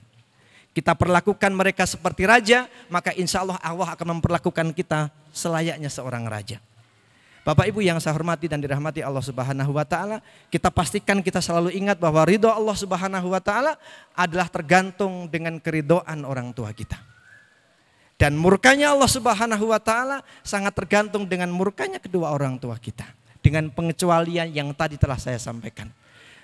[0.71, 6.63] Kita perlakukan mereka seperti raja, maka insya Allah Allah akan memperlakukan kita selayaknya seorang raja.
[7.43, 11.75] Bapak Ibu yang saya hormati dan dirahmati Allah Subhanahu wa taala, kita pastikan kita selalu
[11.75, 13.75] ingat bahwa ridho Allah Subhanahu wa taala
[14.15, 17.18] adalah tergantung dengan keridoan orang tua kita.
[18.19, 23.07] Dan murkanya Allah Subhanahu wa taala sangat tergantung dengan murkanya kedua orang tua kita.
[23.39, 25.87] Dengan pengecualian yang tadi telah saya sampaikan.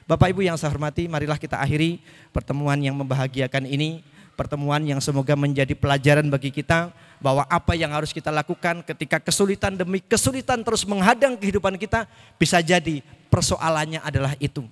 [0.07, 1.99] Bapak Ibu yang saya hormati, marilah kita akhiri
[2.31, 6.91] pertemuan yang membahagiakan ini pertemuan yang semoga menjadi pelajaran bagi kita
[7.23, 12.05] bahwa apa yang harus kita lakukan ketika kesulitan demi kesulitan terus menghadang kehidupan kita
[12.37, 14.67] bisa jadi persoalannya adalah itu.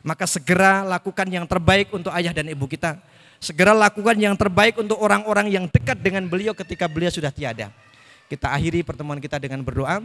[0.00, 2.96] Maka segera lakukan yang terbaik untuk ayah dan ibu kita.
[3.44, 7.68] Segera lakukan yang terbaik untuk orang-orang yang dekat dengan beliau ketika beliau sudah tiada.
[8.24, 10.00] Kita akhiri pertemuan kita dengan berdoa.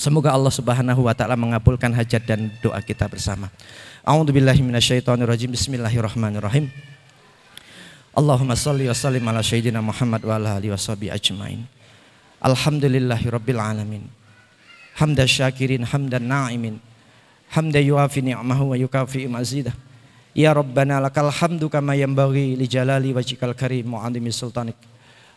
[0.00, 3.52] Semoga Allah Subhanahu wa taala mengabulkan hajat dan doa kita bersama.
[4.00, 5.52] A'udzubillahi minasyaitonirrajim.
[5.52, 6.72] Bismillahirrahmanirrahim.
[8.16, 11.68] Allahumma salli wa sallim ala sayyidina Muhammad wa ala alihi wa sahbihi ajmain.
[12.40, 14.08] Alhamdulillahi rabbil alamin.
[14.96, 16.80] Hamdan syakirin, hamdan na'imin.
[17.52, 19.76] Hamdan yuafi ni'mahu wa yukafi mazidah.
[20.34, 24.02] Ya Rabbana lakal hamdu kama yanbaghi li jalali wajhikal karim wa
[24.34, 24.74] sultanik.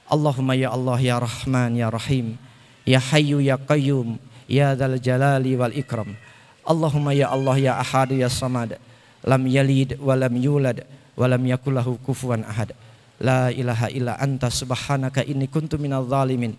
[0.10, 2.34] Allahumma ya Allah ya Rahman ya Rahim.
[2.82, 4.18] Ya Hayyu ya Qayyum
[4.50, 6.18] ya Dzal Jalali wal Ikram.
[6.66, 8.82] Allahumma ya Allah ya Ahad ya Samad.
[9.22, 10.82] Lam yalid wa lam yulad
[11.18, 12.72] walam yakulahu kufuwan ahad.
[13.18, 16.54] La ilaha illa anta subhanaka inni kuntu minal zalimin.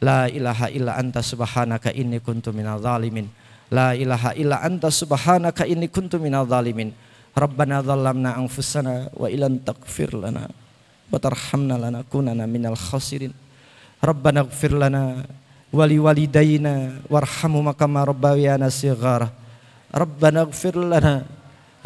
[0.00, 3.28] La ilaha illa anta subhanaka inni kuntu minal zalimin.
[3.68, 6.96] La ilaha illa anta subhanaka inni kuntu minal zalimin.
[7.38, 10.50] Rabbana dhallamna anfusana wa ilan takfir lana
[11.06, 13.30] wa tarhamna lana kunana minal khasirin.
[14.02, 15.22] Rabbana gfir lana
[15.70, 19.30] wali walidayna warhamhuma kama rabbayana sighara.
[19.94, 21.22] Rabbana gfir lana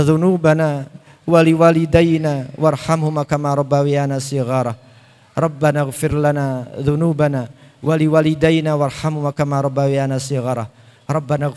[0.01, 0.89] dhunubana
[1.27, 4.75] wali walidayna warhamhuma kama rabbawiyana sighara
[5.39, 7.49] Rabbana ighfir lana dhunubana
[7.83, 10.67] wali walidayna warhamhuma kama rabbawiyana sighara
[11.07, 11.53] Rabbana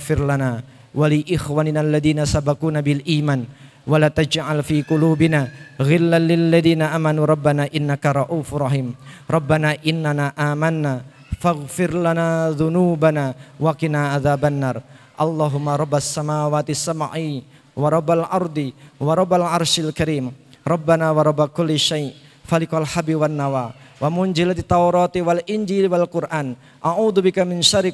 [3.85, 5.47] wa la taj'al fi qulubina
[5.79, 8.97] lil ladina amanu rabbana innaka ra'ufur rahim
[9.29, 11.05] rabbana innana amanna
[11.37, 14.81] faghfir lana dhunubana wa qina adzabannar
[15.15, 17.39] Allahumma rabbas samawati sam'i
[17.77, 20.33] wa rabbal ardi wa rabbal arshil karim
[20.65, 22.11] rabbana wa rabb kulli syai'
[22.43, 23.71] falikal habi wan nawa
[24.01, 26.57] wa munjilati taurati wal injil wal qur'an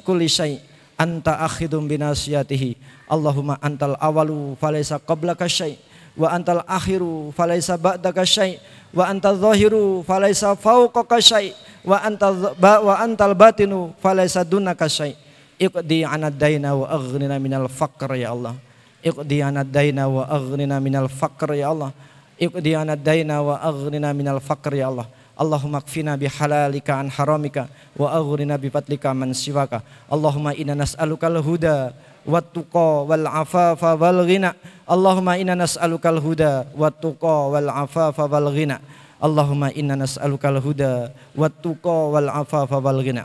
[0.02, 0.26] kulli
[1.02, 2.78] anta akhidum binasiyatihi.
[3.10, 5.74] Allahumma antal awalu falaysa qablaka syai'
[6.14, 8.62] wa antal akhiru falaysa ba'daka syai'
[8.94, 11.50] wa antal zahiru falaysa fawqaka syai'
[11.82, 15.18] wa antal wa antal batinu falaysa dunaka syai'
[15.58, 18.54] iqdi 'anad daina wa aghnina minal faqr ya Allah.
[19.02, 21.90] Iqdi 'anad daina wa aghnina minal faqr ya Allah.
[22.38, 28.12] Iqdi 'anad daina wa aghnina minal faqr ya Allah Allahumma kfina bihalalika an haramika wa
[28.12, 29.80] aghnina bifadlika man siwaka.
[30.12, 31.96] Allahumma inna nas'aluka al-huda
[32.28, 34.52] wat-tuqa wal afafa wal ghina.
[34.84, 38.78] Allahumma inna nas'aluka al-huda wat-tuqa wal afafa wal ghina.
[39.22, 43.24] Allahumma inna nas'aluka al-huda wat-tuqa wal afafa wal ghina.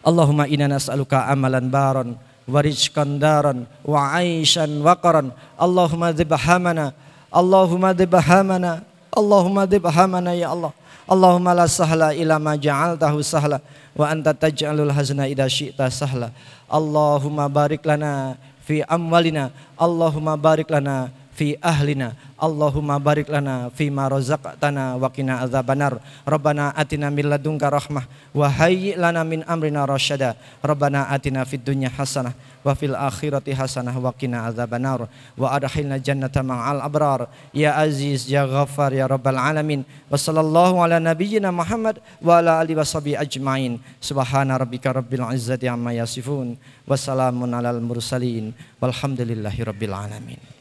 [0.00, 2.16] Allahumma inna nas'aluka amalan baron
[2.46, 5.34] wa rizqan daran wa aishan waqaran.
[5.60, 10.72] Allahumma dhibhamana Allahumma dhibhamana Allahumma dhibhamana ya Allah
[11.06, 13.62] Allahumma la sahla ila ma ja'altahu sahla
[13.94, 16.34] wa anta taj'alul hazna idza syi'ta sahla.
[16.66, 18.34] Allahumma barik lana
[18.66, 19.54] fi amwalina.
[19.78, 22.16] Allahumma barik lana fi ahlina.
[22.40, 28.04] Allahumma barik lana fi ma razaqtana wa qina adzabannar Rabbana atina min ladunka rahmah
[28.36, 33.96] wa hayyi lana min amrina rasyada Rabbana atina fid dunya hasanah wa fil akhirati hasanah
[33.96, 37.28] wa qina adzabannar wa adkhilna jannata ma'al abrar.
[37.52, 39.84] Ya aziz ya ghaffar ya rabbal alamin.
[40.08, 43.78] Wa sallallahu ala nabiyyina Muhammad wa ala alihi washabi ajmain.
[44.00, 46.58] Subhana rabbika rabbil izzati amma yasifun.
[46.84, 48.50] Wa salamun alal mursalin.
[48.82, 50.55] Walhamdulillahi rabbil alamin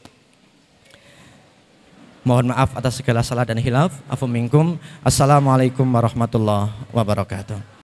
[2.26, 3.94] Mohon maaf atas segala salah dan hilaf.
[4.10, 4.82] Afu minkum.
[5.06, 7.75] Assalamualaikum warahmatullahi wabarakatuh.